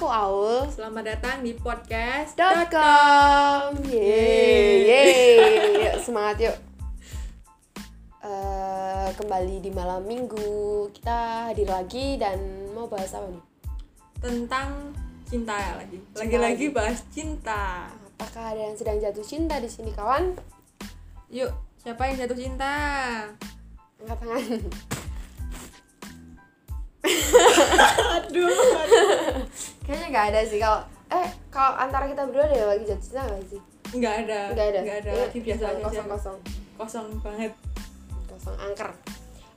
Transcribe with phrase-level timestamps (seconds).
[0.00, 0.64] Aku Aul.
[0.72, 3.76] Selamat datang di podcast Dot com.
[3.84, 5.12] Yeay, yeay.
[5.84, 6.56] Yuk, semangat yuk.
[8.24, 12.40] Eh, kembali di malam minggu kita hadir lagi dan
[12.72, 13.44] mau bahas apa nih?
[14.24, 14.96] tentang
[15.28, 16.00] cinta ya lagi.
[16.16, 16.76] Lagi-lagi lagi.
[16.80, 17.92] bahas cinta.
[18.16, 20.32] Apakah ada yang sedang jatuh cinta di sini kawan?
[21.28, 22.72] Yuk, siapa yang jatuh cinta?
[24.00, 24.64] Angkat tangan.
[28.16, 28.48] Aduh.
[29.90, 30.80] Kayaknya nggak ada sih kalau
[31.10, 33.60] eh kalau antara kita berdua ada lagi jatuh cinta nggak sih?
[33.90, 34.40] Nggak ada.
[34.54, 34.80] Nggak ada.
[34.80, 35.10] Nggak ada.
[35.10, 35.82] Iya, Lagi biasa aja.
[35.82, 36.38] kosong kosong
[36.78, 37.52] Kosong banget.
[38.24, 38.90] kosong angker.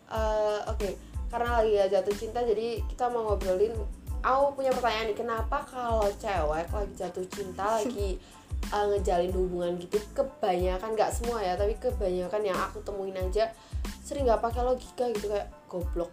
[0.09, 0.89] Eh, Oke,
[1.29, 3.77] karena lagi ya jatuh cinta jadi kita mau ngobrolin.
[4.19, 8.17] Aku punya pertanyaan nih, kenapa kalau cewek lagi jatuh cinta lagi
[8.65, 13.53] eh, ngejalin hubungan gitu kebanyakan nggak semua ya tapi kebanyakan yang aku temuin aja
[14.01, 16.07] sering nggak pakai logika gitu kayak goblok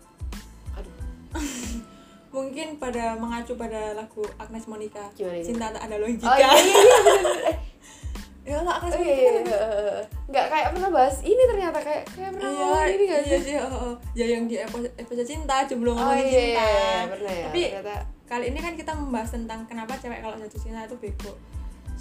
[2.31, 5.03] Mungkin pada mengacu pada lagu Agnes Monica.
[5.19, 5.43] Gimana?
[5.43, 6.31] Cinta tak ada logika.
[6.31, 7.55] oh iya iya iya
[8.51, 9.15] Ya lah Agnes oh, Monica.
[9.15, 10.03] iya, kan iya, iya.
[10.31, 13.41] nggak kayak pernah bahas ini ternyata kayak kayak pernah Iya, ngomongin ini nggak iya sih
[13.47, 13.95] sih, oh, oh.
[14.15, 16.63] ya yang di episode, cinta, jomblo oh ngomongin iya, cinta.
[16.63, 17.97] iya, iya, pernah ya Tapi ternyata
[18.31, 21.35] kali ini kan kita membahas tentang kenapa cewek kalau jatuh cinta itu bego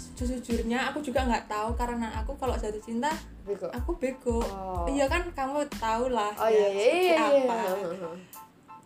[0.00, 3.10] sejujurnya aku juga nggak tahu karena aku kalau jatuh cinta
[3.42, 4.86] bego aku bego Oh.
[4.88, 8.10] iya kan kamu tahu lah oh ya, iya iya iya, seperti iya.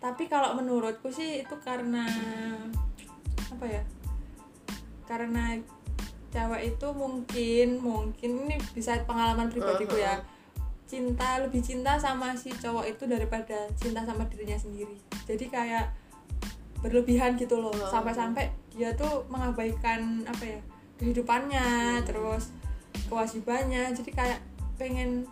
[0.05, 2.05] Tapi kalau menurutku sih itu karena
[3.48, 3.83] apa ya
[5.08, 5.56] karena
[6.28, 10.20] cewek itu mungkin mungkin ini bisa pengalaman pribadiku ya
[10.84, 15.00] cinta lebih cinta sama si cowok itu daripada cinta sama dirinya sendiri.
[15.25, 15.88] Jadi kayak
[16.84, 20.60] berlebihan gitu loh sampai-sampai dia tuh mengabaikan apa ya
[21.00, 22.05] kehidupannya Hmm.
[22.05, 22.52] terus
[23.08, 23.97] kewajibannya.
[23.97, 24.44] Jadi kayak
[24.76, 25.25] pengen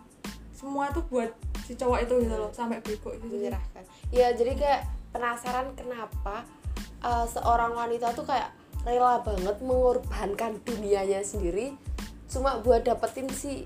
[0.49, 1.29] semua tuh buat
[1.63, 3.25] si cowok itu gitu loh sampai bego gitu.
[3.31, 3.83] Menyerahkan.
[4.11, 4.81] Ya jadi kayak
[5.15, 6.43] penasaran kenapa
[6.99, 8.51] uh, seorang wanita tuh kayak
[8.83, 11.79] rela banget mengorbankan dunianya sendiri
[12.27, 13.63] cuma buat dapetin si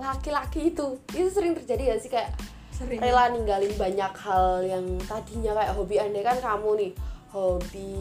[0.00, 0.98] laki-laki itu.
[1.12, 2.10] Itu sering terjadi ya sih?
[2.10, 2.34] Kayak
[2.74, 2.98] sering.
[2.98, 5.94] rela ninggalin banyak hal yang tadinya kayak hobi.
[6.00, 6.92] Andai kan kamu nih
[7.30, 7.92] hobi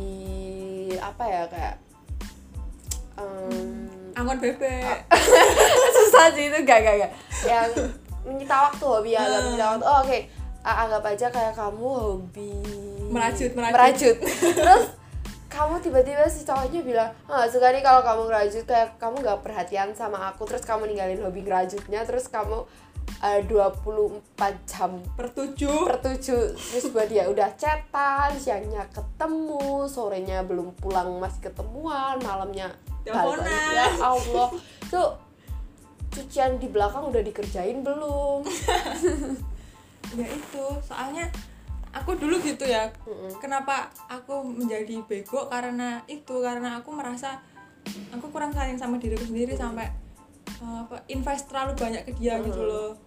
[0.98, 1.44] apa ya?
[1.52, 1.76] Kayak
[3.20, 4.98] um, angkon bebek.
[6.00, 7.12] Susah sih itu gak gak gak
[7.46, 7.70] yang
[8.24, 9.86] menyita waktu hobi ya agak menyita waktu.
[9.86, 10.20] Oh, oke.
[10.62, 12.54] A- anggap aja kayak kamu hobi
[13.10, 14.18] Merajut, merajut.
[14.62, 14.86] terus
[15.52, 19.90] kamu tiba-tiba si cowoknya bilang ah suka nih kalau kamu ngerajut kayak kamu nggak perhatian
[19.92, 20.46] sama aku.
[20.48, 22.64] Terus kamu ninggalin hobi ngerajutnya terus kamu
[23.20, 24.22] eh, 24
[24.64, 25.90] jam per tujuh.
[25.92, 26.56] Per tujuh.
[26.56, 32.72] Terus buat dia udah chatan siangnya ketemu sorenya belum pulang masih ketemuan malamnya
[33.02, 33.44] Teleponan.
[33.76, 34.48] ya Allah.
[34.88, 35.10] Tuh
[36.12, 38.44] cucian di belakang udah dikerjain belum?
[40.12, 41.32] Ya itu soalnya
[41.96, 42.92] aku dulu gitu ya.
[43.08, 43.40] Mm-mm.
[43.40, 45.48] kenapa aku menjadi bego?
[45.48, 47.40] Karena itu karena aku merasa
[48.12, 49.88] aku kurang sayang sama diriku sendiri sampai
[50.60, 53.00] eh, apa invest terlalu banyak ke dia gitu loh.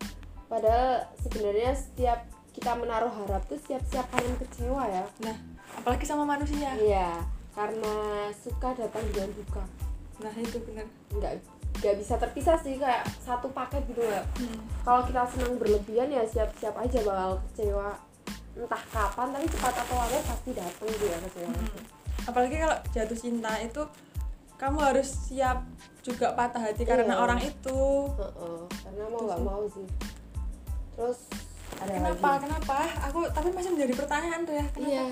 [0.48, 2.24] Padahal sebenarnya setiap
[2.56, 5.04] kita menaruh harap tuh siap-siap kalian kecewa ya.
[5.28, 5.36] Nah
[5.76, 6.72] apalagi sama manusia.
[6.80, 7.20] Iya
[7.54, 7.94] karena
[8.34, 9.64] suka datang dengan duka
[10.22, 10.86] nah itu bener.
[11.10, 11.42] Nggak
[11.76, 14.56] nggak bisa terpisah sih kayak satu paket gitu ya Hmm.
[14.80, 17.92] kalau kita senang berlebihan ya siap-siap aja bakal kecewa.
[18.54, 21.50] Entah kapan tapi cepat atau lambat pasti datang gitu ya kecewa.
[21.50, 21.82] Hmm.
[22.24, 23.82] apalagi kalau jatuh cinta itu
[24.54, 25.60] kamu harus siap
[26.00, 27.20] juga patah hati karena Iya.
[27.20, 27.80] orang itu.
[28.14, 29.86] Heeh, karena mau Itu nggak mau sih.
[30.94, 31.18] Terus
[31.74, 32.42] ada kenapa lagi?
[32.46, 32.74] kenapa?
[33.04, 34.88] Aku tapi masih menjadi pertanyaan tuh ya kenapa?
[34.88, 35.04] Iya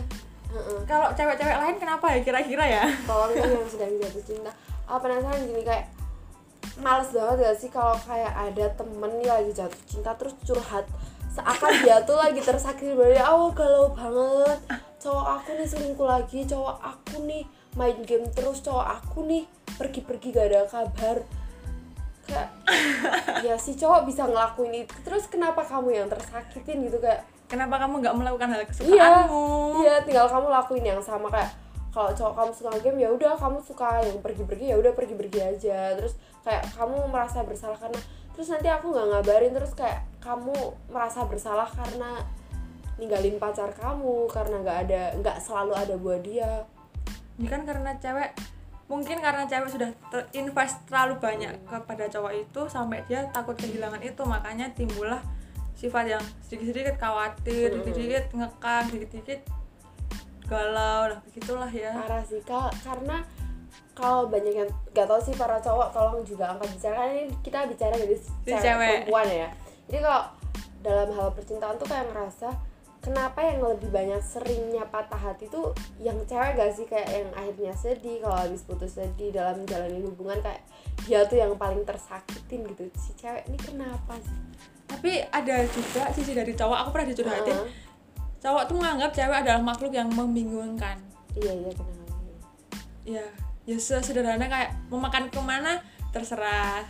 [0.49, 0.79] Heeh.
[0.87, 2.85] kalau cewek-cewek lain kenapa ya kira-kira ya?
[3.03, 4.51] Tolong dong yang sedang jatuh cinta
[4.83, 5.85] ah penasaran gini kayak
[6.81, 10.89] males banget gak sih kalau kayak ada temen nih lagi jatuh cinta terus curhat
[11.33, 14.61] seakan dia tuh lagi tersakiti dari awal galau banget.
[15.01, 17.43] Cowok aku nih selingkuh lagi cowok aku nih
[17.75, 19.43] main game terus cowok aku nih
[19.81, 21.17] pergi-pergi gak ada kabar.
[22.29, 22.49] Kayak
[23.49, 24.95] ya si cowok bisa ngelakuin itu.
[25.03, 27.25] Terus kenapa kamu yang tersakitin gitu kayak?
[27.49, 29.45] Kenapa kamu nggak melakukan hal iya kesukaanmu?
[29.85, 31.53] iya tinggal kamu lakuin yang sama kayak
[31.93, 35.93] kalau cowok kamu suka game ya udah kamu suka yang pergi-pergi ya udah pergi-pergi aja.
[36.01, 38.01] Terus kayak kamu merasa bersalah karena
[38.33, 40.57] terus nanti aku nggak ngabarin terus kayak kamu
[40.89, 42.25] merasa bersalah karena
[42.97, 46.65] ninggalin pacar kamu karena nggak ada nggak selalu ada buat dia.
[47.37, 48.33] Ini kan karena cewek
[48.89, 54.25] mungkin karena cewek sudah terinvest terlalu banyak kepada cowok itu sampai dia takut kehilangan itu.
[54.25, 55.21] Makanya timbullah
[55.77, 59.62] sifat yang sedikit-sedikit khawatir, sedikit-sedikit ngekang, sedikit-sedikit
[60.53, 61.97] galau, lah begitulah ya.
[61.97, 63.25] parah sih Ka- karena
[63.93, 66.95] kalau banyak yang gak tau sih para cowok tolong juga angkat bicara.
[66.97, 68.89] Karena ini kita bicara dari cewek, cewek.
[69.09, 69.49] perempuan ya.
[69.89, 70.23] Jadi kalau
[70.83, 72.49] dalam hal percintaan tuh kayak ngerasa
[73.05, 76.89] kenapa yang lebih banyak seringnya patah hati tuh yang cewek gak sih?
[76.89, 80.63] Kayak yang akhirnya sedih kalau habis putus sedih dalam menjalani hubungan kayak
[81.05, 82.89] dia tuh yang paling tersakitin gitu.
[82.97, 84.37] Si cewek ini kenapa sih?
[84.89, 86.79] Tapi ada juga sisi dari cowok.
[86.85, 87.57] Aku pernah dicurhatin.
[87.61, 87.92] Heeh.
[88.43, 90.99] Cowok tuh menganggap cewek adalah makhluk yang membingungkan.
[91.39, 92.01] Iya iya kenapa
[93.03, 93.27] ya
[93.63, 95.79] ya sederhana kayak mau makan ke mana
[96.11, 96.83] terserah.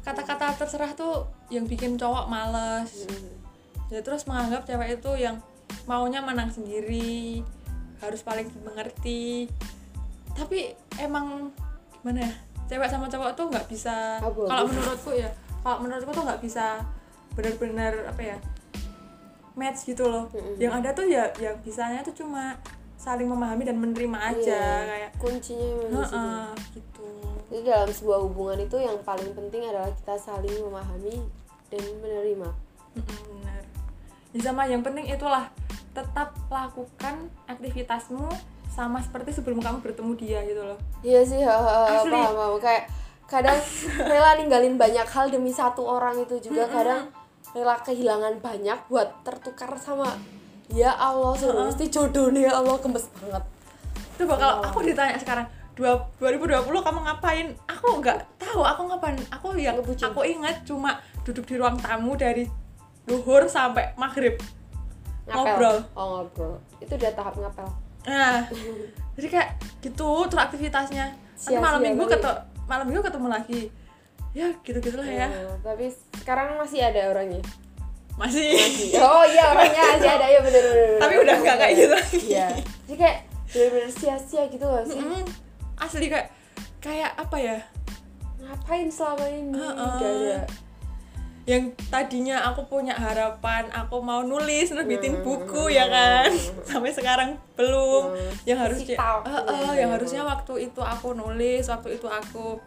[0.00, 3.06] Kata-kata terserah tuh yang bikin cowok males.
[3.06, 3.34] Mm.
[3.86, 5.38] ya terus menganggap cewek itu yang
[5.86, 7.38] maunya menang sendiri
[8.02, 9.46] harus paling dimengerti
[10.36, 11.54] tapi emang
[12.02, 12.32] gimana ya
[12.66, 15.30] cewek sama cowok tuh nggak bisa kalau menurutku ya
[15.62, 16.82] kalau menurutku tuh nggak bisa
[17.38, 18.36] benar-benar apa ya
[19.56, 20.56] match gitu loh Mm-mm.
[20.56, 22.54] yang ada tuh ya yang bisanya tuh cuma
[22.96, 26.00] saling memahami dan menerima aja Iya, kayak kuncinya.
[26.02, 27.08] Heeh, gitu
[27.46, 31.14] Jadi dalam sebuah hubungan itu yang paling penting adalah kita saling memahami
[31.68, 32.48] dan menerima.
[32.92, 33.62] Benar
[34.32, 35.48] Ya, sama yang penting itulah
[35.90, 37.14] tetap lakukan
[37.46, 38.28] aktivitasmu
[38.68, 42.12] sama seperti sebelum kamu bertemu dia gitu loh Iya sih, Asli.
[42.12, 42.54] paham, paham.
[42.58, 42.84] Kayak
[43.24, 43.56] kadang
[44.10, 47.08] rela ninggalin banyak hal demi satu orang itu juga kadang
[47.56, 50.12] rela kehilangan banyak buat tertukar sama
[50.68, 53.44] ya Allah suruh mesti jodoh nih ya Allah gemes banget.
[54.20, 59.56] coba kalau aku ditanya sekarang dua 2020 kamu ngapain aku nggak tahu aku ngapain aku
[59.56, 60.12] yang Ngebucin.
[60.12, 62.44] aku ingat cuma duduk di ruang tamu dari
[63.08, 64.36] duhur sampai maghrib
[65.26, 65.42] Ngapel.
[65.42, 65.78] Ngobrol.
[65.98, 66.54] Oh, ngobrol.
[66.78, 67.66] Itu udah tahap ngapel.
[68.06, 68.46] nah
[69.18, 69.48] jadi kayak
[69.82, 72.36] gitu terus aktivitasnya nanti Sia-sia malam minggu ketemu
[72.70, 73.60] malam minggu ketemu lagi
[74.36, 77.40] ya gitu gitulah ya Nah, tapi sekarang masih ada orangnya.
[78.14, 78.88] masih, Masih.
[78.98, 80.76] Oh iya orangnya masih ada ya bener bener.
[80.86, 81.00] bener.
[81.00, 82.48] tapi udah nggak kayak gitu lagi Iya.
[82.84, 83.16] Jadi kayak
[83.46, 84.98] bener-bener sia-sia gitu gak sih?
[84.98, 85.24] Mm,
[85.76, 86.28] asli kayak
[86.78, 87.56] kayak apa ya
[88.36, 89.52] Ngapain selama ini?
[89.52, 89.96] Heeh.
[89.96, 90.38] Gak ada.
[91.46, 95.22] yang tadinya aku punya harapan aku mau nulis nerbitin Hmm.
[95.22, 96.26] buku ya kan
[96.66, 98.32] sampai sekarang belum Hmm.
[98.44, 99.94] yang harusnya eh, Iya, yang iya.
[99.94, 102.58] harusnya waktu itu aku nulis waktu itu aku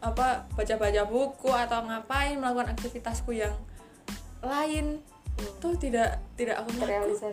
[0.00, 3.52] apa baca-baca buku atau ngapain melakukan aktivitasku yang
[4.40, 5.04] lain.
[5.60, 7.32] Tuh tidak tidak aku lakukan.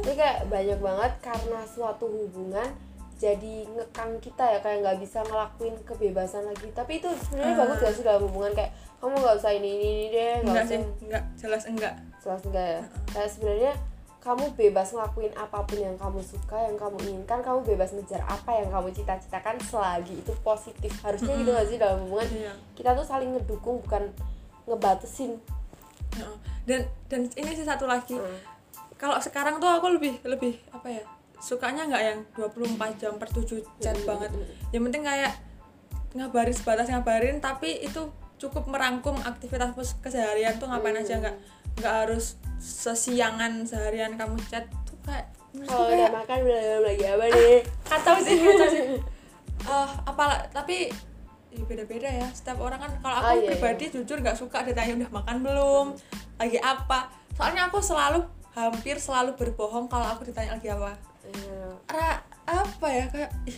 [0.00, 2.68] Jadi kayak banyak banget karena suatu hubungan
[3.14, 6.68] jadi ngekang kita ya kayak nggak bisa ngelakuin kebebasan lagi.
[6.76, 7.60] Tapi itu sebenarnya Ah.
[7.64, 8.52] bagus gak sih dalam hubungan?
[8.52, 10.68] Kayak kamu nggak usah ini ini, ini deh nggak usah.
[10.68, 11.94] sih enggak jelas enggak.
[12.20, 12.82] Jelas enggak ya?
[13.12, 13.72] Kayak sebenarnya
[14.24, 18.56] kamu bebas ngelakuin apa pun yang kamu suka yang kamu inginkan kamu bebas ngejar apa
[18.56, 20.90] yang kamu cita-citakan selagi itu positif.
[21.04, 22.24] Harusnya gitu gak sih dalam hubungan?
[22.32, 22.52] Iya.
[22.72, 24.08] kita tuh saling ngedukung bukan
[24.64, 25.36] ngebatesin
[26.16, 26.36] Heeh.
[26.64, 26.80] dan
[27.12, 28.16] dan ini sih satu lagi.
[28.16, 28.40] Hmm.
[28.96, 31.04] kalau sekarang tuh aku lebih lebih apa ya
[31.36, 34.30] sukanya nggak yang 24 jam per 7 chat Hmm, banget.
[34.72, 35.32] Yang penting kayak
[36.16, 38.08] ngabarin sebatas ngabarin tapi itu
[38.40, 41.36] cukup merangkum aktivitas keseharian tuh ngapain aja nggak
[41.78, 45.28] nggak harus sesiangan seharian kamu chat tuh kayak
[45.66, 47.58] kalau udah makan udah lagi apa nih?
[47.90, 48.84] Kacau sih kacau sih.
[49.64, 50.92] Eh, apalah tapi
[51.48, 52.28] ya beda-beda ya.
[52.36, 55.86] Setiap orang kan kalau aku Ah, iya, pribadi jujur nggak suka ditanya udah makan belum
[56.36, 57.08] lagi apa.
[57.32, 61.00] Soalnya aku selalu hampir selalu berbohong kalau aku ditanya lagi apa.
[61.24, 61.80] Iya.
[61.88, 63.56] Ra, apa ya kayak ih,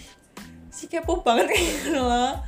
[0.71, 2.39] si kepo banget kayak gitu loh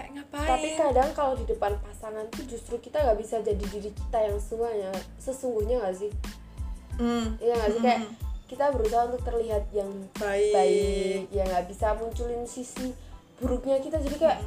[0.00, 0.48] kayak ngapain?
[0.48, 4.40] Tapi kadang kalau di depan pasangan tuh justru kita nggak bisa jadi diri kita yang
[4.40, 4.90] semuanya
[5.20, 6.10] sesungguhnya nggak sih?
[6.96, 7.82] Hmm, iya nggak sih?
[7.84, 8.00] Kayak
[8.48, 12.96] kita berusaha untuk terlihat yang baik, baik ya nggak bisa munculin sisi
[13.36, 14.00] buruknya kita.
[14.00, 14.40] Jadi kayak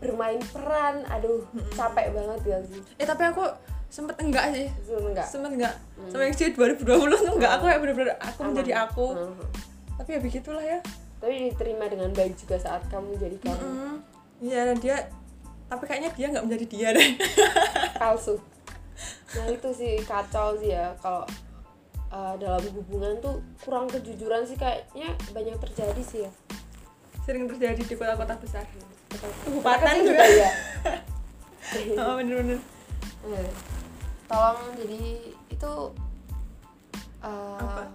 [0.00, 1.44] bermain peran aduh
[1.76, 2.80] capek banget ya sih?
[2.96, 3.44] Eh tapi aku
[3.92, 4.66] sempet enggak sih?
[4.66, 5.28] Itu enggak?
[5.28, 5.74] Sempet enggak?
[6.08, 6.82] Sama yang sih 2020
[7.12, 7.52] tuh enggak.
[7.60, 8.48] Aku ya bener-bener aku Aman.
[8.56, 9.06] menjadi aku.
[9.12, 9.46] Mhm.
[9.94, 10.78] tapi ya begitulah ya.
[11.22, 13.62] Tapi diterima dengan baik juga saat kamu jadi kamu.
[13.62, 13.96] Hmm,
[14.44, 15.08] iya dia
[15.64, 17.08] tapi kayaknya dia nggak menjadi dia deh.
[18.00, 18.36] Palsu.
[19.34, 21.24] Nah itu sih kacau sih ya kalau
[22.12, 26.30] uh, dalam hubungan tuh kurang kejujuran sih kayaknya banyak terjadi sih ya.
[27.24, 28.68] Sering terjadi di kota-kota besar.
[29.48, 30.24] Kabupaten sih juga.
[30.28, 30.52] ya?
[31.98, 32.60] Oh, bener-bener.
[33.24, 33.50] Eh,
[34.28, 35.72] tolong jadi itu
[37.24, 37.88] uh, Apa?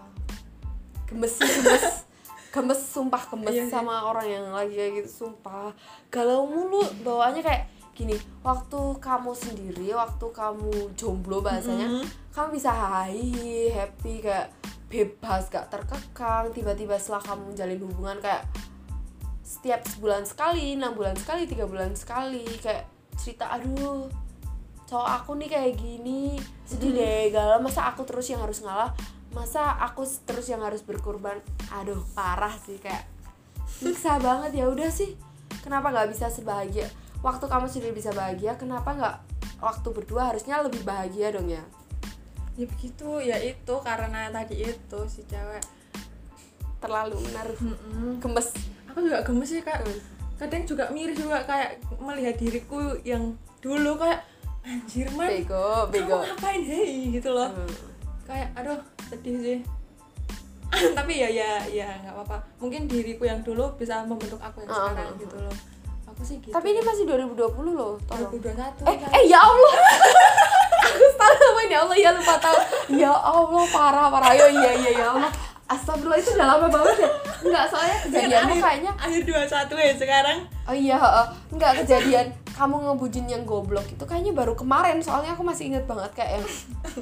[1.06, 2.09] gemes gemes
[2.50, 3.72] gemes sumpah gemes Iya sih.
[3.72, 5.70] sama orang yang lagi kayak gitu sumpah
[6.08, 7.64] galau mulu bawaannya kayak
[7.94, 12.06] gini waktu kamu sendiri waktu kamu jomblo bahasanya Mhm.
[12.32, 14.50] kamu bisa hahi happy kayak
[14.88, 18.44] bebas gak terkekang tiba-tiba setelah kamu menjalin hubungan kayak
[19.40, 24.08] setiap sebulan sekali enam bulan sekali tiga bulan sekali kayak cerita aduh
[24.86, 28.90] cowok aku nih kayak gini sedih deh galau masa aku terus yang harus ngalah
[29.30, 31.38] masa aku terus yang harus berkorban?
[31.74, 33.06] Aduh parah sih kayak
[33.82, 34.64] nyiksa banget.
[34.64, 35.14] Ya udah sih
[35.62, 36.90] kenapa nggak bisa sebahagia?
[37.20, 39.16] Waktu kamu sendiri bisa bahagia kenapa nggak
[39.60, 41.64] waktu berdua harusnya lebih bahagia dong ya?
[42.56, 45.64] Ya begitu ya itu karena tadi itu si cewek.
[46.80, 48.24] Terlalu menaruh Mm-mm.
[48.24, 48.56] gemes.
[48.92, 49.84] Aku juga gemes sih kak.
[49.84, 50.04] Gemes.
[50.40, 54.24] kadang juga miris juga kayak melihat diriku yang dulu kayak
[54.64, 56.24] anjir man bego bego.
[56.24, 57.12] kamu ngapain hei?
[57.12, 57.52] Gitu loh.
[57.52, 57.99] Hmm.
[58.30, 58.78] Kayak aduh
[59.10, 59.58] sedih sih.
[60.98, 62.38] Tapi ya ya ya nggak apa-apa.
[62.62, 65.56] Mungkin diriku yang dulu bisa membentuk aku yang Ah, sekarang ah, gitu loh.
[66.14, 66.54] Aku sih gitu.
[66.54, 68.30] Tapi ini masih 2020 loh tolong.
[68.30, 69.10] 2021 eh kan.
[69.18, 69.74] eh ya Allah.
[71.20, 72.58] Aku namanya ya Allah ya lupa tahu.
[72.96, 74.30] Ya Allah parah parah.
[74.34, 75.32] Ayo, iya iya ya Allah
[75.70, 77.10] Astagfirullah itu udah lama banget ya?
[77.40, 80.38] Enggak soalnya kejadianmu akhir- kayaknya akhir 21 ya sekarang.
[80.66, 80.98] Oh iya.
[81.48, 84.98] Enggak kejadian kamu ngebujin yang goblok itu kayaknya baru kemarin.
[85.00, 86.46] Soalnya aku masih inget banget kayak yang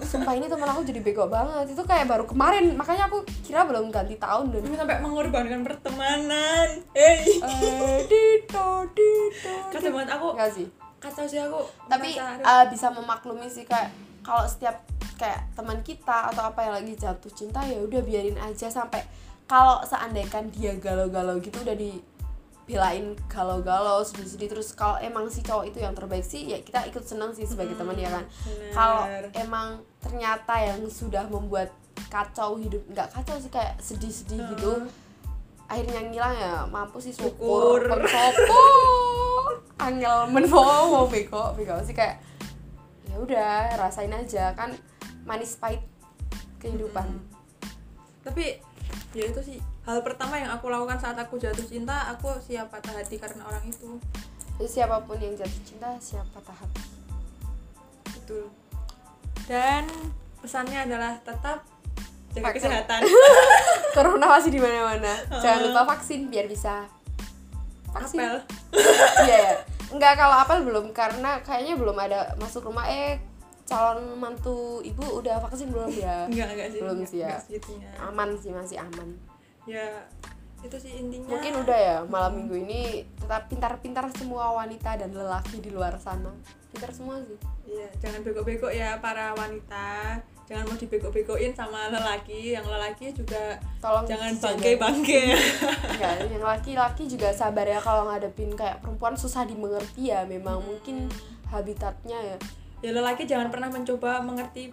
[0.04, 1.72] sumpah ini teman aku jadi bego banget.
[1.72, 2.76] Itu kayak baru kemarin.
[2.76, 6.68] Makanya aku kira belum ganti tahun dan sampai mengorbankan pertemanan.
[6.92, 7.40] Hei.
[7.40, 10.68] Eh dito dito kata banget aku enggak sih.
[10.98, 14.82] kacau sih aku tapi eh, bisa memaklumi sih kayak kalau setiap
[15.18, 19.02] kayak teman kita atau apa yang lagi jatuh cinta ya udah biarin aja sampai
[19.50, 25.82] kalau seandainya dia galau-galau gitu udah dibelain galau-galau sedih-sedih terus kalau emang si cowok itu
[25.82, 28.24] yang terbaik sih ya kita ikut senang sih sebagai teman ya kan?
[28.72, 31.74] kalau emang ternyata yang sudah membuat
[32.14, 34.86] kacau hidup nggak kacau sih kayak sedih-sedih gitu
[35.68, 37.84] akhirnya ngilang ya mampu sih syukur.
[37.84, 39.52] Syukur.
[39.78, 42.18] angel menfowo bego bego sih kayak
[43.08, 44.74] ya udah rasain aja kan
[45.28, 45.84] manis pahit
[46.64, 47.06] kehidupan.
[48.24, 48.64] Tapi
[49.12, 49.60] ya itu sih.
[49.84, 53.68] Hal pertama yang aku lakukan saat aku jatuh cinta aku siap patah hati karena orang
[53.68, 54.00] itu.
[54.58, 56.72] Jadi siapa pun yang jatuh cinta siapa tahap
[58.28, 58.52] betul.
[59.48, 59.88] Dan
[60.44, 61.64] pesannya adalah tetap
[62.36, 62.60] jaga Pakai.
[62.60, 63.00] kesehatan.
[63.96, 65.16] Corona masih di mana-mana.
[65.40, 66.84] Jangan lupa vaksin biar bisa
[67.96, 68.20] vaksin.
[68.20, 68.36] Apel.
[69.24, 69.56] Iya ya
[69.88, 72.84] enggak kalau apel belum karena kayaknya belum ada masuk rumah.
[72.92, 73.24] Eh
[73.68, 76.24] calon mantu ibu udah vaksin belum ya?
[76.32, 77.36] Enggak enggak sih Belum sih ya.
[78.00, 79.14] aman sih masih aman.
[79.68, 80.08] Ya
[80.66, 81.38] itu sih intinya.
[81.38, 86.34] Mungkin udah ya malam minggu ini tetap pintar-pintar semua wanita dan lelaki di luar sana.
[86.74, 87.38] Pintar semua sih.
[87.68, 90.18] Iya, jangan bego-bego ya para wanita.
[90.48, 92.56] Jangan mau dibego-begoin sama lelaki.
[92.56, 95.36] Yang lelaki juga tolong jangan bangke-bangke.
[95.94, 100.24] Enggak, yang laki-laki juga sabar ya kalau ngadepin kayak perempuan susah dimengerti ya.
[100.24, 101.12] Memang mungkin
[101.52, 102.38] habitatnya ya
[102.82, 104.70] ya lelaki jangan pernah mencoba mengerti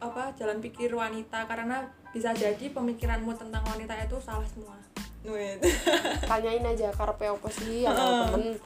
[0.00, 4.74] apa jalan pikir wanita karena bisa jadi pemikiranmu tentang wanita itu salah semua.
[5.22, 5.60] Wait.
[6.30, 8.56] tanyain aja karpe apa sih yang temen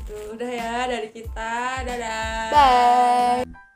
[0.00, 1.84] Itu udah ya dari kita.
[1.84, 2.48] Dadah.
[2.50, 3.68] bye